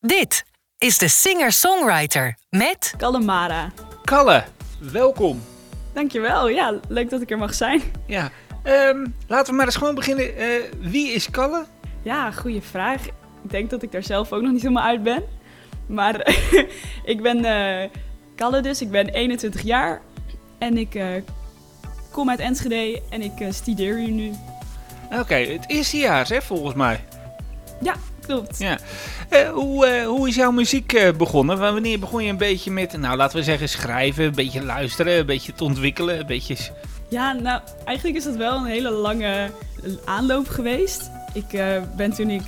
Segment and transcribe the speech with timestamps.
[0.00, 0.44] Dit
[0.78, 3.72] is de singer-songwriter met Kalamara.
[4.04, 4.44] Kalle,
[4.78, 5.42] welkom.
[5.92, 7.82] Dankjewel, ja, leuk dat ik er mag zijn.
[8.06, 8.30] Ja,
[8.62, 10.36] ehm, laten we maar eens gewoon beginnen.
[10.36, 10.48] Eh,
[10.78, 11.64] wie is Kalle?
[12.02, 13.06] Ja, goede vraag.
[13.06, 15.24] Ik denk dat ik daar zelf ook nog niet helemaal uit ben.
[15.86, 16.34] Maar
[17.04, 17.90] ik ben eh
[18.34, 20.02] Kalle dus, ik ben 21 jaar.
[20.58, 21.06] En ik eh,
[22.12, 24.32] kom uit Enschede en ik studeer hier nu.
[25.12, 27.04] Oké, het eerstejaars hè, volgens mij.
[27.80, 27.94] Ja,
[28.28, 28.58] klopt.
[28.58, 28.78] Ja.
[29.28, 31.58] Eh, hoe, eh, hoe is jouw muziek eh, begonnen?
[31.58, 35.18] Wa- Wanneer begon je een beetje met, nou laten we zeggen, schrijven, een beetje luisteren,
[35.18, 36.56] een beetje te ontwikkelen, een beetje...
[37.08, 39.50] Ja, nou, eigenlijk is dat wel een hele lange
[40.04, 41.10] aanloop geweest.
[41.32, 41.62] Ik
[41.96, 42.42] ben toen ik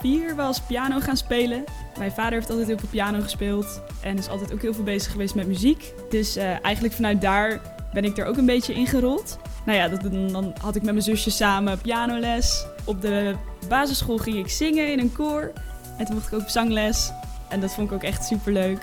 [0.00, 1.64] vier was piano gaan spelen.
[1.98, 5.12] Mijn vader heeft altijd heel veel piano gespeeld en is altijd ook heel veel bezig
[5.12, 5.92] geweest met muziek.
[6.10, 7.60] Dus eigenlijk vanuit daar
[7.92, 9.38] ben ik er ook een beetje ingerold.
[9.66, 12.66] Nou ja, dan, had ik met mijn zusje samen pianoles.
[12.84, 13.34] Op de
[13.68, 15.52] basisschool ging ik zingen in een koor.
[15.98, 17.10] En toen mocht ik ook zangles.
[17.48, 18.78] En dat vond ik ook echt super leuk.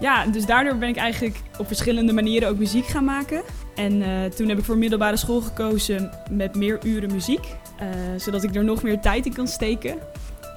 [0.00, 3.42] Ja, dus daardoor ben ik eigenlijk op verschillende manieren ook muziek gaan maken.
[3.74, 7.46] En eh, toen heb ik voor middelbare school gekozen met meer uren muziek.
[7.78, 9.98] eh, zodat ik er nog meer tijd in kan steken.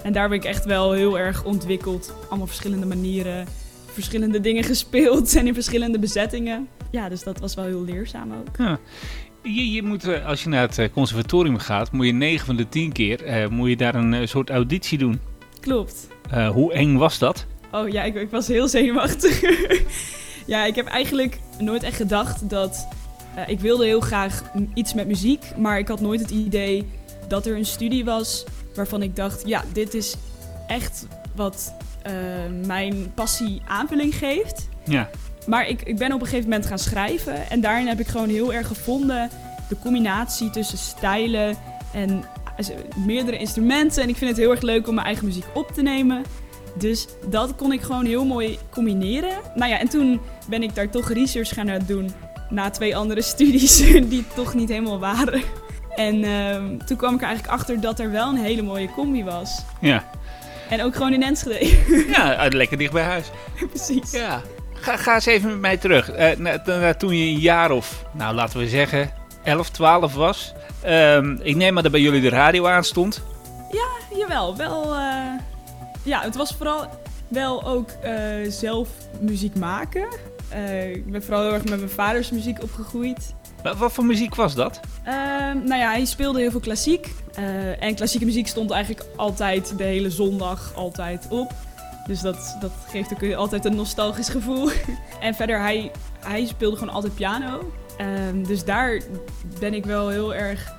[0.03, 2.13] En daar ben ik echt wel heel erg ontwikkeld.
[2.29, 3.47] Allemaal verschillende manieren,
[3.85, 6.67] verschillende dingen gespeeld en in verschillende bezettingen.
[6.91, 8.57] Ja, dus dat was wel heel leerzaam ook.
[8.57, 8.79] Ja.
[9.53, 12.55] Je, je moet, eh, als je naar het eh, conservatorium gaat, moet je 9 van
[12.55, 15.19] de 10 keer eh, moet je daar een soort auditie doen.
[15.59, 16.07] Klopt.
[16.53, 17.45] Hoe eng was dat?
[17.71, 19.41] Oh ja, ik, ik was heel zenuwachtig.
[20.45, 22.87] ja, ik heb eigenlijk nooit echt gedacht dat...
[23.47, 26.85] ik wilde heel graag iets met muziek, maar ik had nooit het idee
[27.27, 28.45] dat er een studie was
[28.75, 29.47] waarvan ik dacht...
[29.47, 30.15] Ja, dit is
[30.67, 31.73] echt wat
[32.65, 34.69] mijn passie aanvulling geeft.
[34.85, 35.09] Ja.
[35.47, 37.49] Maar ik, ik ben op een gegeven moment gaan schrijven.
[37.49, 39.29] En daarin heb ik gewoon heel erg gevonden
[39.69, 41.55] de combinatie tussen stijlen
[41.93, 42.23] en
[42.57, 42.65] eh,
[43.05, 44.03] meerdere instrumenten.
[44.03, 46.23] En ik vind het heel erg leuk om mijn eigen muziek op te nemen.
[46.77, 49.33] Dus dat kon ik gewoon heel mooi combineren.
[49.55, 52.11] Nou ja, en toen ben ik daar toch research gaan doen.
[52.49, 53.77] Na twee andere studies
[54.09, 55.41] die toch niet helemaal waren.
[55.95, 59.23] En ehm, toen kwam ik er eigenlijk achter dat er wel een hele mooie combi
[59.23, 59.63] was.
[59.81, 60.03] Ja.
[60.69, 61.77] En ook gewoon in Enschede.
[62.07, 63.25] Ja, lekker dicht bij huis.
[63.73, 64.11] Precies.
[64.11, 64.41] Ja.
[64.81, 66.11] Ga, ga eens even met mij terug.
[66.11, 69.09] Eh, na- na- toen je een jaar of, nou laten we zeggen,
[69.43, 70.53] 11, 12 was.
[70.81, 73.21] Ehm, ik neem maar dat bij jullie de radio aan stond.
[74.17, 74.93] Jawel, wel.
[74.95, 75.15] eh,
[76.03, 76.85] ja, het was vooral
[77.27, 78.13] wel ook eh,
[78.49, 78.87] zelf
[79.19, 80.07] muziek maken.
[80.93, 83.33] Ik ben vooral heel erg met mijn vaders muziek opgegroeid.
[83.63, 84.79] Wa- Wat voor muziek was dat?
[85.03, 87.09] Ehm, nou ja, hij speelde heel veel klassiek.
[87.79, 91.53] En klassieke muziek stond eigenlijk altijd de hele zondag altijd op.
[92.07, 94.69] Dus dat, dat geeft ook altijd een nostalgisch gevoel.
[95.19, 97.71] en verder, hij, hij speelde gewoon altijd piano.
[97.97, 99.01] Ehm, dus daar
[99.59, 100.73] ben ik wel heel erg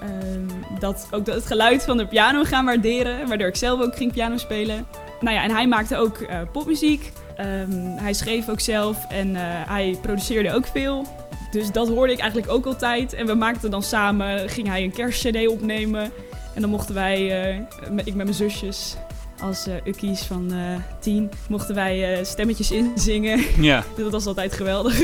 [0.00, 3.28] ehm, dat, ook dat het geluid van de piano gaan waarderen.
[3.28, 4.86] Waardoor ik zelf ook ging piano spelen.
[5.20, 7.12] Nou ja, en hij maakte ook eh, popmuziek.
[7.36, 11.04] Ehm, hij schreef ook zelf en eh, hij produceerde ook veel.
[11.50, 13.12] Dus dat hoorde ik eigenlijk ook altijd.
[13.12, 16.12] En we maakten dan samen, ging hij een kerstcd opnemen.
[16.54, 17.56] En dan mochten wij, eh,
[18.04, 18.96] ik met mijn zusjes,
[19.40, 20.58] als eh ukkies van eh
[21.00, 23.44] tien, mochten wij eh, stemmetjes inzingen.
[23.60, 23.84] Ja.
[23.96, 25.02] Dat was altijd geweldig.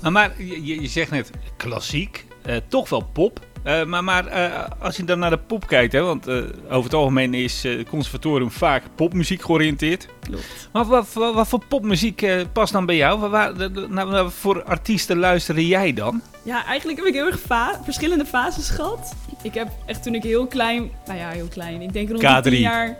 [0.00, 2.24] Maar, maar je, zegt net klassiek,
[2.68, 3.40] toch wel pop.
[3.86, 4.30] Maar maar
[4.78, 6.28] als je dan naar de pop kijkt, hè, want
[6.68, 10.08] over het algemeen is het conservatorium vaak popmuziek georiënteerd.
[10.20, 10.68] Klopt.
[10.72, 13.28] Maar wat, wat, wat voor popmuziek past dan bij jou?
[13.30, 13.52] Waar,
[13.88, 16.22] naar, naar voor artiesten luisterde jij dan?
[16.42, 19.14] Ja, eigenlijk heb ik heel erg fa- verschillende fases gehad.
[19.42, 22.40] Ik heb echt toen ik heel klein, nou ja, heel klein, ik denk rond de
[22.40, 22.42] K3.
[22.42, 22.96] 10 jaar.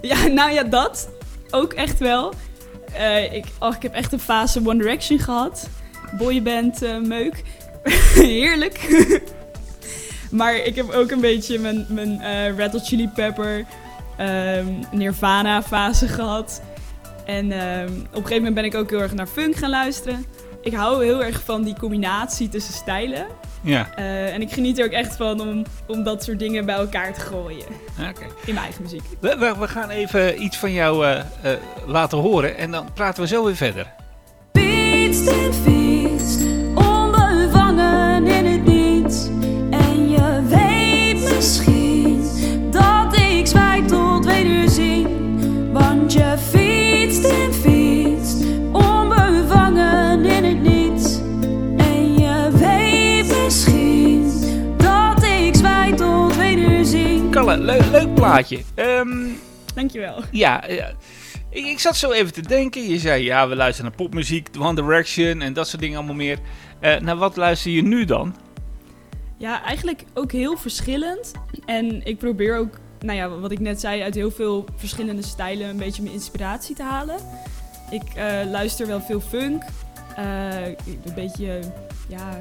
[0.00, 1.08] Ja, nou ja, dat
[1.50, 2.32] ook echt wel.
[2.92, 5.68] Eh, ik, oh, ik heb echt een fase One Direction gehad.
[6.18, 7.42] Boyband eh, meuk.
[8.14, 9.04] Heerlijk.
[10.30, 13.64] maar ik heb ook een beetje mijn, mijn eh, Red Hot Chili Pepper,
[14.16, 16.62] ehm, Nirvana fase gehad.
[17.26, 20.24] En ehm, op een gegeven moment ben ik ook heel erg naar funk gaan luisteren.
[20.60, 23.26] Ik hou heel erg van die combinatie tussen stijlen.
[23.60, 26.74] Ja, Eh, en ik geniet er ook echt van om, om dat soort dingen bij
[26.74, 27.66] elkaar te gooien.
[27.98, 28.24] oké.
[28.46, 29.02] In mijn eigen muziek.
[29.20, 33.22] We, we, we gaan even iets van jou eh, eh, laten horen en dan praten
[33.22, 33.86] we zo weer verder.
[58.20, 58.58] Plaatje.
[58.74, 59.26] Ehm,
[59.74, 60.22] Dankjewel.
[60.30, 60.90] ja, ja.
[61.50, 62.88] Ik, ik zat zo even te denken.
[62.88, 66.38] Je zei, ja, we luisteren naar popmuziek, One Direction en dat soort dingen allemaal meer.
[66.80, 68.36] Eh naar wat luister je nu dan?
[69.36, 71.32] Ja, eigenlijk ook heel verschillend.
[71.66, 75.68] En ik probeer ook nou ja, wat ik net zei, uit heel veel verschillende stijlen
[75.68, 77.16] een beetje mijn inspiratie te halen.
[77.90, 79.62] Ik eh, luister wel veel funk.
[80.16, 81.60] eh, een beetje,
[82.08, 82.36] ja, eh,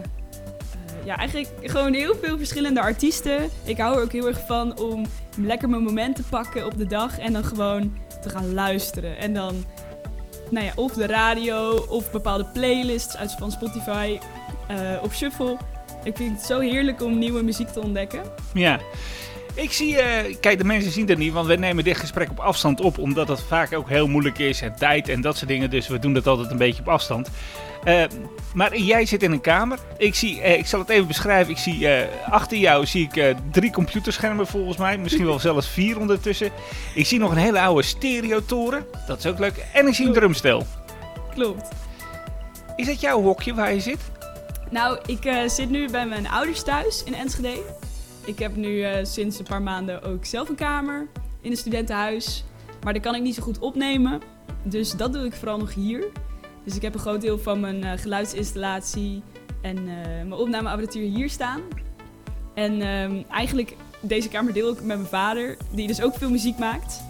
[1.07, 3.49] ja, eigenlijk gewoon heel veel verschillende artiesten.
[3.63, 5.05] Ik hou er ook heel erg van om
[5.37, 9.17] lekker mijn moment te pakken op de dag en dan gewoon te gaan luisteren.
[9.17, 9.65] En dan,
[10.49, 14.19] nou ja, of de radio of bepaalde playlists uit van Spotify
[14.67, 15.57] eh, op shuffle.
[16.03, 18.21] Ik vind het zo heerlijk om nieuwe muziek te ontdekken.
[18.53, 18.79] Ja.
[19.57, 22.39] Ik zie, eh, kijk, de mensen zien dat niet, want we nemen dit gesprek op
[22.39, 25.69] afstand op, omdat het vaak ook heel moeilijk is en tijd en dat soort dingen.
[25.69, 27.29] Dus we doen dat altijd een beetje op afstand.
[27.83, 28.03] Eh,
[28.53, 29.79] maar jij zit in een kamer.
[29.97, 31.51] Ik zie, eh, ik zal het even beschrijven.
[31.51, 31.87] Ik zie
[32.29, 36.51] achter jou zie ik drie computerschermen volgens mij, misschien wel zelfs vier ondertussen.
[36.95, 38.85] Ik zie nog een hele oude stereotoren.
[39.07, 39.65] Dat is ook leuk.
[39.73, 40.65] En ik zie een drumstel.
[41.33, 41.67] Klopt.
[42.75, 43.99] Is dat jouw hokje waar je zit?
[44.69, 47.85] Nou, ik zit nu bij mijn ouders thuis in Enschede.
[48.27, 51.07] Ik heb nu eh, sinds een paar maanden ook zelf een kamer
[51.41, 52.43] in een studentenhuis.
[52.83, 54.21] Maar daar kan ik niet zo goed opnemen.
[54.63, 56.03] Dus dat doe ik vooral nog hier.
[56.63, 59.23] Dus ik heb een groot deel van mijn eh, geluidsinstallatie
[59.61, 61.61] en eh, mijn opnameapparatuur hier staan.
[62.53, 66.57] En ehm, eigenlijk, deze kamer deel ik met mijn vader, die dus ook veel muziek
[66.57, 67.01] maakt.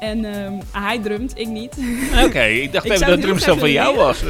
[0.00, 1.76] En ehm, hij drumt, ik niet.
[2.24, 4.22] Oké, ik dacht Ik even dat het drumstel van jou was.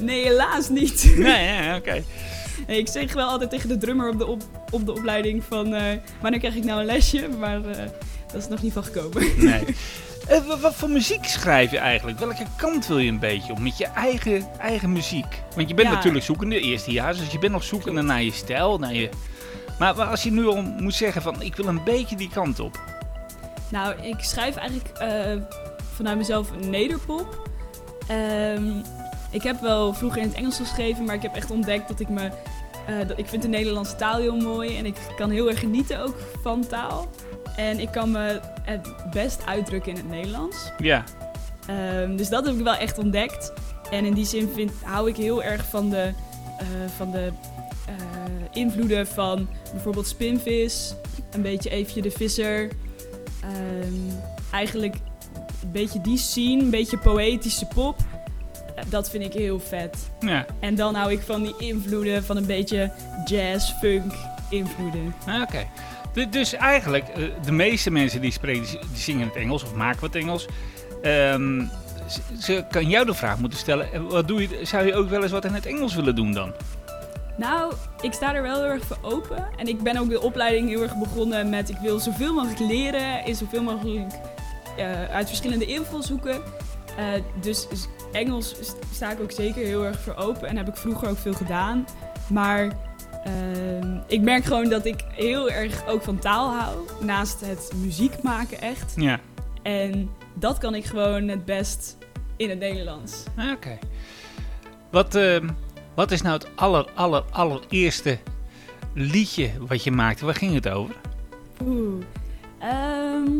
[0.00, 1.14] Nee, helaas niet.
[1.16, 2.02] nee, ja, oké.
[2.66, 5.82] Ik zeg wel altijd tegen de drummer op de, op, op de opleiding van eh,
[6.20, 7.84] wanneer krijg ik nou een lesje, maar eh,
[8.32, 9.22] dat is nog niet van gekomen.
[9.36, 9.64] Nee.
[10.28, 12.18] Eh, wa- wat voor muziek schrijf je eigenlijk?
[12.18, 15.42] Welke kant wil je een beetje op met je eigen, eigen muziek?
[15.56, 15.94] Want je bent Ja.
[15.94, 18.78] natuurlijk zoekende, eerste jaar, dus je bent nog zoekende naar je stijl.
[18.78, 19.08] Naar je...
[19.78, 22.60] Maar, maar als je nu al moet zeggen van ik wil een beetje die kant
[22.60, 22.80] op.
[23.68, 24.90] Nou, ik schrijf eigenlijk
[25.94, 27.48] vanuit mezelf een nederpop.
[28.08, 28.70] Ehm,
[29.30, 32.08] ik heb wel vroeger in het Engels geschreven, maar ik heb echt ontdekt dat ik
[32.08, 32.30] me...
[32.88, 36.16] eh, ik vind de Nederlandse taal heel mooi en ik kan heel erg genieten ook
[36.42, 37.08] van taal.
[37.56, 40.72] En ik kan me het best uitdrukken in het Nederlands.
[40.78, 41.04] Ja,
[41.68, 43.52] Ehm, dus dat heb ik wel echt ontdekt.
[43.90, 46.12] En in die zin vind, hou ik heel erg van de,
[46.58, 47.32] eh, van de
[47.86, 47.94] eh,
[48.52, 50.94] invloeden van bijvoorbeeld Spinvis,
[51.30, 52.68] een beetje Eefje de Visser.
[53.42, 54.16] Ehm,
[54.52, 54.94] eigenlijk
[55.62, 57.96] een beetje die scene, een beetje poëtische pop.
[58.90, 59.96] Dat vind ik heel vet.
[60.20, 60.46] ja.
[60.60, 62.90] En dan hou ik van die invloeden van een beetje
[63.24, 64.12] jazz, funk
[64.50, 65.14] invloeden.
[65.26, 65.66] Ah, Oké.
[66.12, 69.74] Du- Dus eigenlijk, eh, de meeste mensen die spreken, die zingen in het Engels of
[69.74, 70.46] maken wat Engels.
[71.02, 71.64] Ehm,
[72.08, 75.08] ze, ze kan jou de vraag moeten stellen, eh, wat doe je, zou je ook
[75.08, 76.52] wel eens wat in het Engels willen doen dan?
[77.36, 79.46] Nou, ik sta er wel heel erg voor open.
[79.56, 81.68] En ik ben ook de opleiding heel erg begonnen met...
[81.68, 84.12] ik wil zoveel mogelijk leren, in zoveel mogelijk
[84.76, 86.42] eh, uit verschillende invalshoeken.
[86.98, 87.66] Eh, dus
[88.12, 90.48] Engels st- sta ik ook zeker heel erg voor open.
[90.48, 91.86] En heb ik vroeger ook veel gedaan.
[92.28, 92.68] Maar
[93.24, 96.76] ehm, ik merk gewoon dat ik heel erg ook van taal hou.
[97.00, 98.92] Naast het muziek maken echt.
[98.96, 99.20] Ja.
[99.62, 101.96] En dat kan ik gewoon het best
[102.36, 103.22] in het Nederlands.
[103.36, 103.78] Ah, Oké.
[104.90, 105.48] Wat, ehm,
[105.94, 108.18] wat is nou het aller, aller, allereerste
[108.94, 110.24] liedje wat je maakte?
[110.24, 110.94] Waar ging het over?
[111.64, 112.04] Oeh.
[112.58, 113.30] Ehm,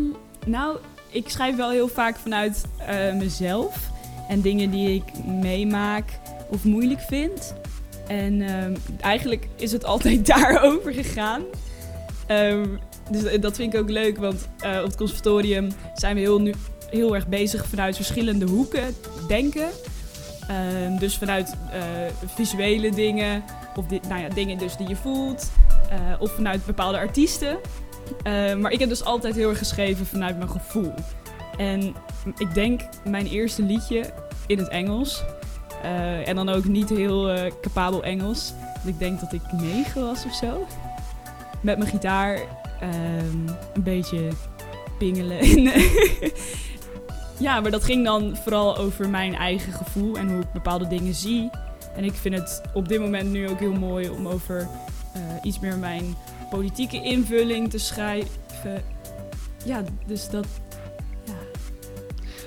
[0.47, 0.77] nou,
[1.11, 3.91] ik schrijf wel heel vaak vanuit eh, mezelf.
[4.29, 6.19] En dingen die ik meemaak
[6.51, 7.55] of moeilijk vind.
[8.07, 11.43] En ehm, eigenlijk is het altijd daarover gegaan.
[12.27, 12.67] Ehm,
[13.11, 16.55] dus dat vind ik ook leuk, want eh, op het conservatorium zijn we heel, nu,
[16.91, 18.95] heel erg bezig vanuit verschillende hoeken
[19.29, 19.69] denken.
[20.49, 21.81] Ehm, dus vanuit eh,
[22.35, 23.45] visuele dingen,
[23.77, 25.51] of nou ja, dingen dus die je voelt,
[25.91, 27.59] eh, of vanuit bepaalde artiesten.
[28.23, 30.95] Eh, maar ik heb dus altijd heel erg geschreven vanuit mijn gevoel.
[31.57, 31.95] En
[32.37, 34.05] ik denk mijn eerste liedje
[34.47, 35.25] in het Engels.
[35.83, 38.53] eh, en dan ook niet heel eh, capabel Engels.
[38.85, 40.67] Ik denk dat ik negen was of zo.
[41.61, 42.41] Met mijn gitaar
[42.81, 44.29] ehm, een beetje
[44.99, 45.39] pingelen.
[47.47, 51.15] ja, maar dat ging dan vooral over mijn eigen gevoel en hoe ik bepaalde dingen
[51.15, 51.51] zie.
[51.97, 54.69] En ik vind het op dit moment nu ook heel mooi om over
[55.43, 56.17] iets meer mijn
[56.51, 58.83] politieke invulling te schrijven.
[59.65, 60.47] Ja, dus dat.
[61.25, 61.33] Ja.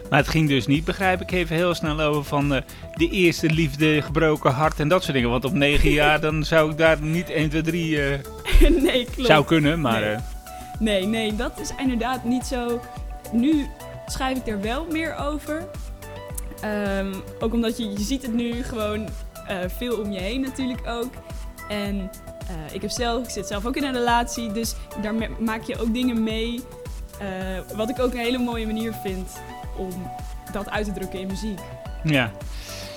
[0.10, 2.62] Maar het ging dus niet, begrijp ik even heel snel over van eh,
[2.94, 5.30] de eerste liefde, gebroken hart en dat soort dingen.
[5.30, 8.20] Want op negen jaar dan zou ik daar niet 1, 2, 3 eh,
[8.84, 9.28] nee, klopt.
[9.28, 10.00] zou kunnen, maar...
[10.02, 10.10] Nee.
[10.14, 10.20] eh,
[10.80, 12.82] Nee, nee, dat is inderdaad niet zo.
[13.32, 13.66] Nu
[14.06, 15.68] schrijf ik er wel meer over.
[16.62, 19.10] Ehm, ook omdat je, je ziet het nu gewoon
[19.48, 21.14] eh, veel om je heen natuurlijk ook.
[21.70, 22.10] En
[22.68, 25.80] eh, ik, heb zelf, ik zit zelf ook in een relatie, dus daar maak je
[25.80, 26.62] ook dingen mee.
[27.20, 27.28] eh,
[27.76, 29.30] wat ik ook een hele mooie manier vind
[29.78, 30.12] om
[30.52, 31.60] dat uit te drukken in muziek.
[32.04, 32.32] ja.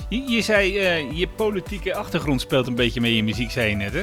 [0.09, 3.71] Je, je zei, eh, je politieke achtergrond speelt een beetje mee in je muziek, zei
[3.71, 4.03] je net, hè?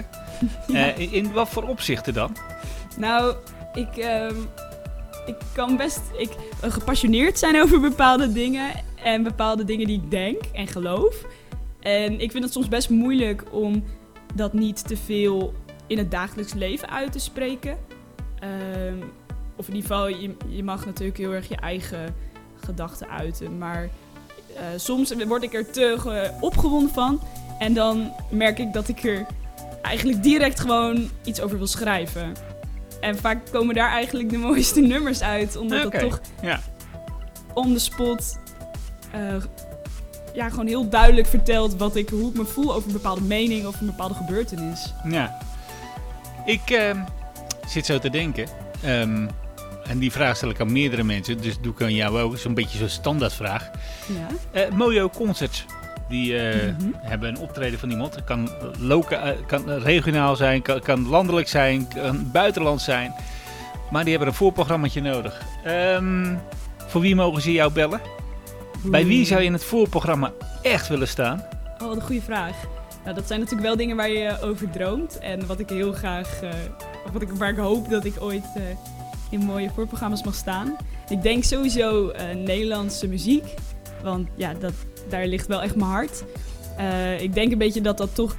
[0.78, 0.86] Ja.
[0.94, 2.36] In, in wat voor opzichten dan?
[2.98, 3.36] Nou,
[3.74, 4.36] ik, ehm,
[5.26, 6.30] ik kan best ik,
[6.62, 8.72] gepassioneerd zijn over bepaalde dingen.
[9.04, 11.16] En bepaalde dingen die ik denk en geloof.
[11.80, 13.84] En ik vind het soms best moeilijk om
[14.34, 15.54] dat niet te veel
[15.88, 17.78] in het dagelijks leven uit te spreken.
[18.40, 18.96] Ehm,
[19.56, 22.16] of in ieder geval, je, je mag natuurlijk heel erg je eigen
[22.66, 23.58] gedachten uiten.
[23.58, 23.90] Maar
[24.56, 27.22] eh, soms word ik er te ge- opgewonden van.
[27.60, 29.26] En dan merk ik dat ik er
[29.82, 32.34] eigenlijk direct gewoon iets over wil schrijven.
[33.00, 35.56] En vaak komen daar eigenlijk de mooiste nummers uit.
[35.58, 36.60] Omdat Oké, het toch ja.
[37.54, 38.40] on the spot
[39.12, 39.36] eh,
[40.34, 43.66] ja, gewoon heel duidelijk vertelt wat ik, hoe ik me voel over een bepaalde mening
[43.66, 44.94] of een bepaalde gebeurtenis.
[45.10, 45.38] Ja.
[46.46, 46.98] Ik ehm,
[47.68, 48.46] zit zo te denken.
[48.84, 49.28] ehm,
[49.84, 51.42] en die vraag stel ik aan meerdere mensen.
[51.42, 52.38] Dus doe ik aan jou ook.
[52.38, 53.70] Zo'n beetje zo'n standaardvraag.
[54.08, 54.28] Ja.
[54.62, 55.66] Eh Mojo Concerts.
[56.10, 56.90] Die eh, Mhm.
[56.98, 58.16] hebben een optreden van iemand.
[58.16, 63.14] Het kan, loka eh, kan regionaal zijn, kan, kan landelijk zijn, kan buitenland zijn.
[63.92, 65.42] Maar die hebben een voorprogrammaatje nodig.
[65.64, 66.36] Ehm,
[66.88, 68.02] voor wie mogen ze jou bellen?
[68.84, 71.44] Bij wie zou je in het voorprogramma echt willen staan?
[71.82, 72.56] Oh, wat een goede vraag.
[73.04, 75.20] Nou, dat zijn natuurlijk wel dingen waar je over droomt.
[75.20, 76.50] En wat ik heel graag, eh,
[77.14, 78.64] wat ik, waar ik hoop dat ik ooit eh,
[79.30, 80.76] in mooie voorprogramma's mag staan.
[81.10, 83.46] Ik denk sowieso eh, Nederlandse muziek.
[84.04, 84.74] Want ja, dat,
[85.10, 86.24] daar ligt wel echt mijn hart.
[87.20, 88.36] Ik denk een beetje dat dat toch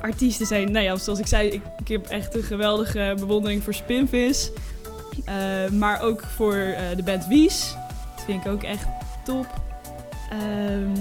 [0.00, 0.72] artiesten zijn.
[0.72, 4.50] Nou ja, zoals ik zei, ik, ik heb echt een geweldige bewondering voor Spinvis.
[5.72, 6.54] Maar ook voor
[6.96, 7.74] de band Wies.
[8.16, 8.86] Dat vind ik ook echt
[9.24, 9.59] top.
[10.30, 10.96] Ehm,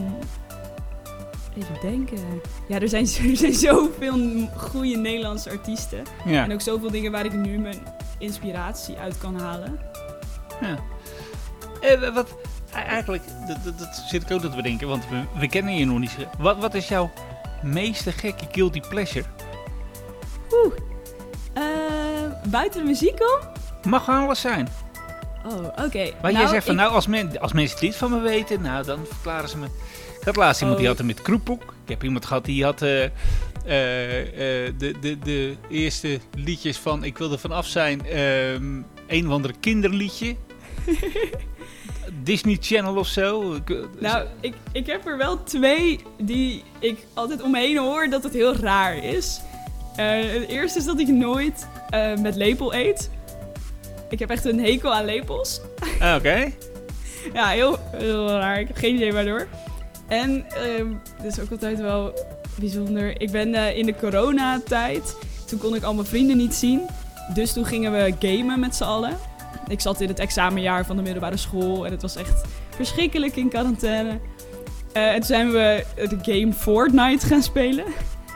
[1.57, 2.41] even denken.
[2.67, 6.03] Ja, er zijn, er zijn zoveel goede Nederlandse artiesten.
[6.25, 6.43] Ja.
[6.43, 7.79] En ook zoveel dingen waar ik nu mijn
[8.17, 9.79] inspiratie uit kan halen.
[11.81, 12.35] Eh, wat,
[12.73, 15.99] eigenlijk, dat, dat, dat zit ik ook te bedenken, want we, we kennen je nog
[15.99, 16.15] niet.
[16.37, 17.11] Wat, wat is jouw
[17.63, 19.25] meeste gekke guilty pleasure?
[21.53, 21.63] Eh,
[22.49, 23.47] buiten de muziek om?
[23.89, 24.67] Mag alles zijn.
[25.45, 26.11] Oh, oké.
[26.21, 28.61] Maar jij Nou, zegt van, ik- nou, als, men, als mensen dit van me weten,
[28.61, 29.65] nou, dan verklaren ze me.
[30.19, 30.95] Ik had laatst iemand die Oh.
[30.95, 31.61] had het met Kroephoek.
[31.83, 33.07] Ik heb iemand gehad die had eh, eh,
[34.65, 38.05] eh, de, de, de eerste liedjes van Ik wil er vanaf zijn.
[38.05, 40.35] ehm, een of ander kinderliedje.
[42.23, 43.55] Disney Channel of zo.
[43.99, 48.23] Nou, ik, ik heb er wel twee die ik altijd om me heen hoor dat
[48.23, 49.41] het heel raar is.
[49.95, 51.67] Het eerste is dat ik nooit
[52.21, 53.09] met lepel eet.
[54.09, 55.61] Ik heb echt een hekel aan lepels.
[55.99, 56.43] ah, Oké.
[57.33, 58.59] Ja, heel, heel raar.
[58.59, 59.47] Ik heb geen idee waardoor.
[60.07, 60.45] En
[61.21, 62.13] dit is ook altijd wel
[62.59, 63.21] bijzonder.
[63.21, 65.15] Ik ben eh, in de coronatijd,
[65.47, 66.81] toen kon ik al mijn vrienden niet zien.
[67.33, 69.17] Dus toen gingen we gamen met z'n allen.
[69.67, 72.41] Ik zat in het examenjaar van de middelbare school en het was echt
[72.75, 74.19] verschrikkelijk in quarantaine.
[74.93, 77.85] Eh, en toen zijn we de game Fortnite gaan spelen.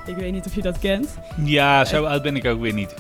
[0.06, 1.08] Ik weet niet of je dat kent.
[1.44, 2.94] Ja, zo oud ben ik ook weer niet.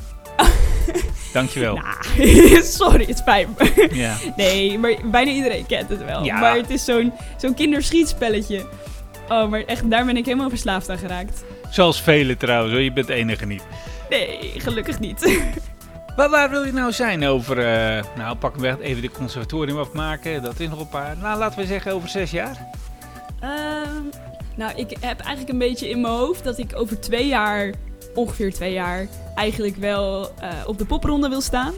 [1.34, 1.75] Dankjewel.
[1.75, 3.90] Nou, sorry, het spijt me.
[3.94, 4.16] Ja.
[4.36, 6.24] Nee, maar bijna iedereen kent het wel.
[6.24, 6.40] Ja.
[6.40, 8.66] Maar het is zo'n zo'n kinderschietspelletje.
[9.30, 11.44] Oh, maar echt, daar ben ik helemaal verslaafd aan geraakt.
[11.70, 12.82] Zoals velen trouwens, hoor.
[12.82, 13.63] je bent de enige niet.
[14.10, 15.22] Nee, gelukkig niet.
[16.16, 20.42] Maar waar wil je nou zijn over, eh, nou pakken we even de conservatorium afmaken,
[20.42, 22.68] dat is nog een paar, nou laten we zeggen over zes jaar.
[23.40, 24.04] Ehm,
[24.56, 27.74] nou, ik heb eigenlijk een beetje in mijn hoofd dat ik over twee jaar,
[28.13, 31.74] ongeveer twee jaar, eigenlijk wel eh, op de popronde wil staan.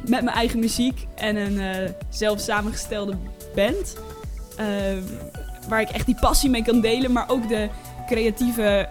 [0.00, 3.16] Met mijn eigen muziek en een eh, zelf samengestelde
[3.54, 3.96] band.
[4.56, 5.02] Ehm,
[5.68, 7.68] waar ik echt die passie mee kan delen, maar ook de
[8.06, 8.88] creatieve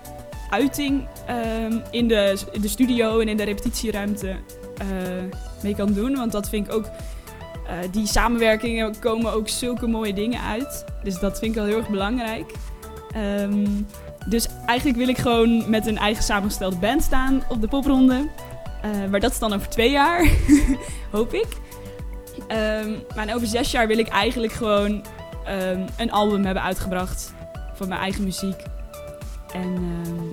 [0.50, 4.30] uiting ehm, in, de, in de studio en in de repetitieruimte
[4.78, 4.88] eh,
[5.64, 6.16] mee kan doen.
[6.16, 6.86] Want dat vind ik ook
[7.92, 10.86] die samenwerkingen komen ook zulke mooie dingen uit.
[11.04, 12.52] Dus dat vind ik wel heel erg belangrijk.
[13.14, 13.66] Ehm,
[14.26, 18.30] dus eigenlijk wil ik gewoon met een eigen samengestelde band staan op de popronde.
[18.82, 20.28] Eh, maar dat is dan over twee jaar,
[21.12, 21.48] hoop ik.
[22.48, 25.06] Ehm, maar over zes jaar wil ik eigenlijk gewoon
[25.46, 27.34] ehm, een album hebben uitgebracht
[27.74, 28.62] van mijn eigen muziek.
[29.54, 30.26] En ehm,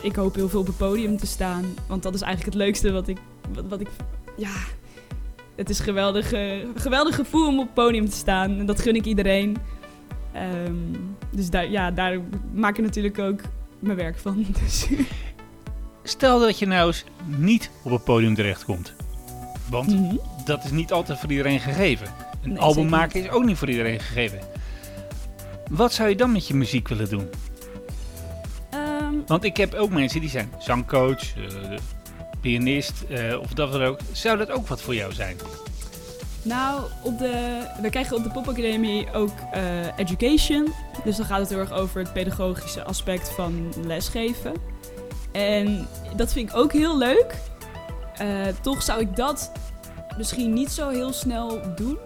[0.00, 1.74] ik hoop heel veel op het podium te staan.
[1.88, 3.18] Want dat is eigenlijk het leukste wat ik,
[3.68, 3.88] wat, ik
[4.36, 4.54] ja,
[5.54, 6.32] het is een geweldig,
[6.74, 8.58] geweldig gevoel om op het podium te staan.
[8.58, 9.56] En dat gun ik iedereen.
[10.32, 12.18] Ehm, dus daar, ja, daar
[12.54, 13.40] maak ik natuurlijk ook
[13.78, 14.46] mijn werk van.
[14.62, 14.86] Dus,
[16.02, 18.94] Stel dat je nou eens niet op het podium terechtkomt.
[19.70, 20.16] Want Mhm.
[20.44, 22.06] dat is niet altijd voor iedereen gegeven.
[22.42, 24.38] Een Nee, album maken is ook niet voor iedereen gegeven.
[25.70, 27.28] Wat zou je dan met je muziek willen doen?
[28.70, 31.78] Ehm, Want ik heb ook mensen die zijn zangcoach, eh,
[32.40, 33.98] pianist eh, of dat dan ook.
[34.12, 35.36] Zou dat ook wat voor jou zijn?
[36.46, 40.72] Nou, op de, we krijgen op de Popacademie ook eh, education.
[41.04, 44.52] Dus dan gaat het heel erg over het pedagogische aspect van lesgeven.
[45.32, 47.34] En dat vind ik ook heel leuk.
[48.16, 49.52] Eh, toch zou ik dat
[50.16, 51.98] misschien niet zo heel snel doen.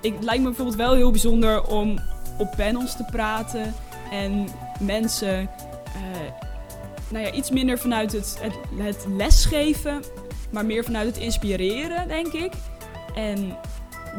[0.00, 1.98] Ik, het lijkt me bijvoorbeeld wel heel bijzonder om
[2.38, 3.74] op panels te praten
[4.10, 4.48] en
[4.80, 5.50] mensen
[5.84, 6.46] eh,
[7.08, 8.38] nou ja, iets minder vanuit het,
[8.76, 10.02] het lesgeven,
[10.50, 12.52] maar meer vanuit het inspireren, denk ik.
[13.14, 13.56] En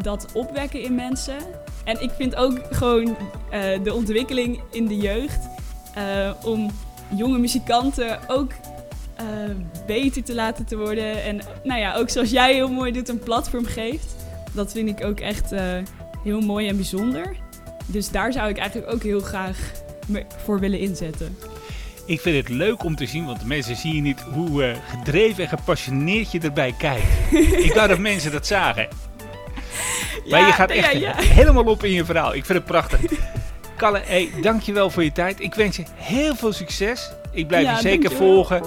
[0.01, 1.37] dat opwekken in mensen.
[1.83, 3.17] En ik vind ook gewoon
[3.49, 5.49] eh, de ontwikkeling in de jeugd
[5.93, 6.71] eh, om
[7.15, 8.51] jonge muzikanten ook
[9.15, 9.25] eh,
[9.87, 11.23] beter te laten te worden.
[11.23, 14.15] En nou ja, ook zoals jij heel mooi doet, een platform geeft.
[14.51, 15.53] Dat vind ik ook echt
[16.23, 17.35] heel mooi en bijzonder.
[17.85, 19.71] Dus daar zou ik eigenlijk ook heel graag
[20.07, 21.37] me voor willen inzetten.
[22.05, 25.49] Ik vind het leuk om te zien, want de mensen zien niet hoe gedreven en
[25.49, 27.31] gepassioneerd je erbij kijkt.
[27.65, 28.87] ik wou dat mensen dat zagen.
[30.29, 31.13] Maar je gaat ja, echt ja.
[31.17, 32.35] helemaal op in je verhaal.
[32.35, 32.99] Ik vind het prachtig.
[33.77, 35.39] Kalle, hey, dankjewel voor je tijd.
[35.41, 37.11] Ik wens je heel veel succes.
[37.31, 38.33] Ik blijf Ja, je zeker dankjewel.
[38.33, 38.61] volgen.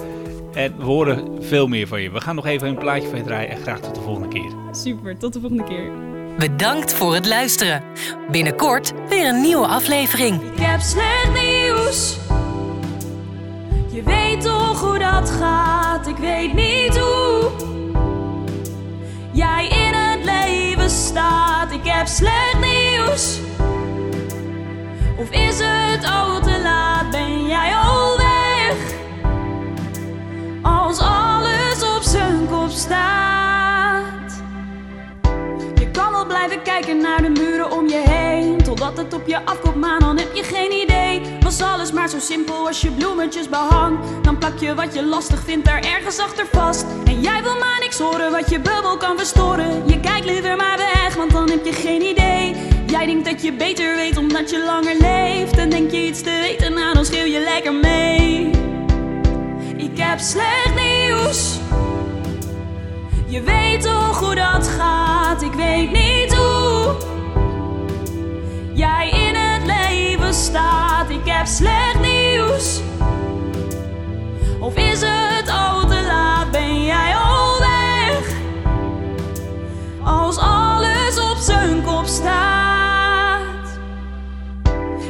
[0.53, 2.11] En we horen veel meer van je.
[2.11, 3.49] We gaan nog even een plaatje van je draaien.
[3.49, 4.51] En graag tot de volgende keer.
[4.71, 5.91] Super, tot de volgende keer.
[6.37, 7.83] Bedankt voor het luisteren.
[8.31, 10.41] Binnenkort weer een nieuwe aflevering.
[10.41, 12.17] Ik heb slecht nieuws.
[13.91, 17.49] Je weet toch hoe dat gaat, ik weet niet hoe.
[19.31, 21.52] Jij in het leven staat,
[21.83, 23.39] ik heb slecht nieuws.
[25.17, 26.92] Of is het al te laat,
[36.45, 38.57] blijven kijken naar de muren om je heen.
[38.63, 41.21] Totdat het op je afkomt, maar dan heb je geen idee.
[41.39, 43.99] Was alles maar zo simpel als je bloemetjes behang.
[44.21, 46.85] Dan plak je wat je lastig vindt daar ergens achter vast.
[47.05, 49.87] En jij wil maar niks horen wat je bubbel kan verstoren.
[49.87, 52.55] Je kijkt liever maar weg, want dan heb je geen idee.
[52.87, 55.57] Jij denkt dat je beter weet omdat je langer leeft.
[55.57, 58.49] En denk je iets te weten, nou dan schreeuw je lekker mee.
[59.77, 61.57] Ik heb slecht nieuws.
[63.33, 66.95] Je weet toch hoe dat gaat, ik weet niet hoe.
[68.73, 72.81] Jij in het leven staat, ik heb slecht nieuws.
[74.59, 78.35] Of is het al te laat, ben jij al weg?
[80.03, 83.41] Als alles op zijn kop staat.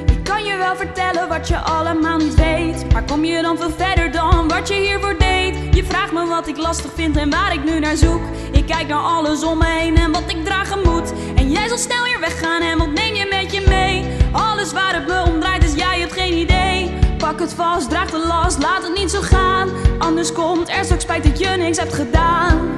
[0.05, 2.93] Ik kan je wel vertellen wat je allemaal niet weet.
[2.93, 5.32] Maar kom je dan veel verder dan wat je hiervoor deed?
[5.73, 8.21] Je vraagt me wat ik lastig vind en waar ik nu naar zoek.
[8.51, 11.13] Ik kijk naar alles om me heen en wat ik dragen moet.
[11.35, 14.05] En jij zal snel weer weggaan en wat neem je met je mee?
[14.31, 16.93] Alles waar het me om draait is jij hebt geen idee.
[17.17, 19.69] Pak het vast, draag de last, laat het niet zo gaan.
[19.99, 22.69] Anders komt er straks spijt dat je niks hebt gedaan.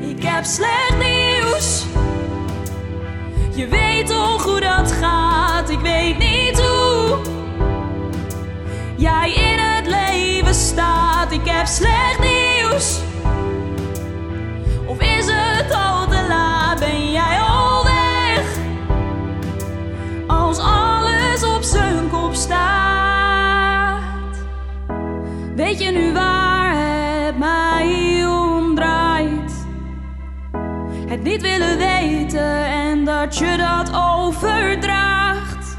[0.00, 1.84] Ik heb slecht nieuws.
[3.54, 6.05] Je weet toch hoe dat gaat, ik weet
[25.96, 29.66] nu waar het mij omdraait.
[31.06, 35.76] Het niet willen weten en dat je dat overdraagt.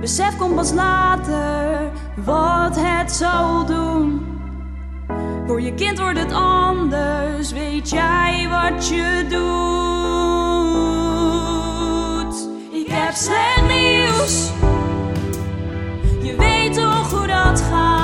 [0.00, 1.90] Besef komt pas later
[2.24, 4.26] wat het zal doen.
[5.46, 9.42] Voor je kind wordt het anders, weet jij wat je doet?
[12.70, 14.50] Ik heb slecht nieuws,
[16.22, 18.01] je weet toch hoe dat gaat.